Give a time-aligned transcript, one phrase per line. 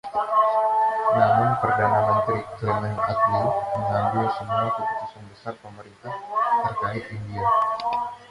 [1.17, 6.09] Namun, Perdana Menteri Clement Attlee mengambil semua keputusan besar pemerintah
[6.67, 7.45] terkait India.